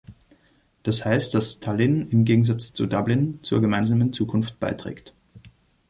Das 0.81 1.05
heißt, 1.05 1.35
dass 1.35 1.59
Tallin, 1.59 2.07
im 2.09 2.25
Gegensatz 2.25 2.73
zu 2.73 2.87
Dublin, 2.87 3.37
zur 3.43 3.61
gemeinsamen 3.61 4.13
Zukunft 4.13 4.59
beiträgt. 4.59 5.13